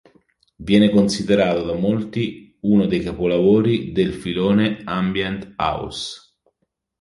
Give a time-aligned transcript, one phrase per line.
[0.57, 6.39] Viene considerato da molti uno dei capolavori del filone "ambient house".